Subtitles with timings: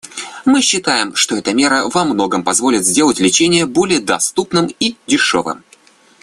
[0.45, 5.63] Мы считаем, что эта мера во многом позволит сделать лечение более доступным и дешевым.